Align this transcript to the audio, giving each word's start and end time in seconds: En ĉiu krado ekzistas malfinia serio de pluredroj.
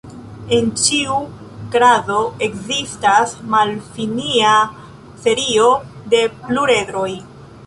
En 0.55 0.69
ĉiu 0.83 1.17
krado 1.75 2.21
ekzistas 2.47 3.35
malfinia 3.57 4.57
serio 5.27 5.69
de 6.15 6.25
pluredroj. 6.43 7.09